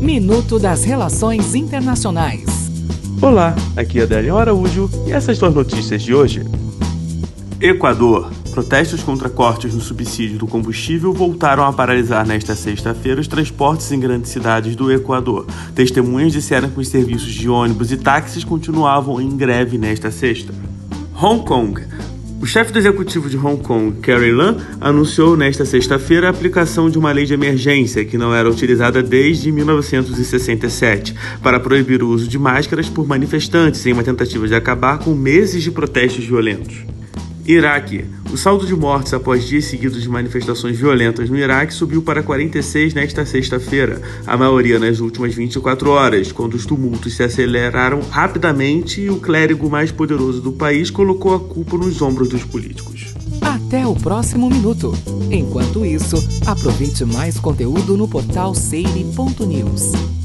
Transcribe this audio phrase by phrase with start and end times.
[0.00, 2.70] Minuto das Relações Internacionais.
[3.20, 6.42] Olá, aqui é Adélio Araújo e essas duas notícias de hoje.
[7.60, 8.32] Equador.
[8.50, 14.00] Protestos contra cortes no subsídio do combustível voltaram a paralisar nesta sexta-feira os transportes em
[14.00, 15.46] grandes cidades do Equador.
[15.74, 20.54] Testemunhas disseram que os serviços de ônibus e táxis continuavam em greve nesta sexta.
[21.14, 21.78] Hong Kong.
[22.40, 26.98] O chefe do executivo de Hong Kong, Carrie Lam, anunciou nesta sexta-feira a aplicação de
[26.98, 32.38] uma lei de emergência que não era utilizada desde 1967 para proibir o uso de
[32.38, 36.82] máscaras por manifestantes em uma tentativa de acabar com meses de protestos violentos.
[37.52, 38.04] Iraque.
[38.32, 42.94] O saldo de mortes após dias seguidos de manifestações violentas no Iraque subiu para 46
[42.94, 49.10] nesta sexta-feira, a maioria nas últimas 24 horas, quando os tumultos se aceleraram rapidamente e
[49.10, 53.14] o clérigo mais poderoso do país colocou a culpa nos ombros dos políticos.
[53.40, 54.92] Até o próximo minuto.
[55.30, 60.19] Enquanto isso, aproveite mais conteúdo no portal seire.news.